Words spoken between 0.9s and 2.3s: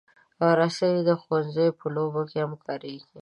د ښوونځي په لوبو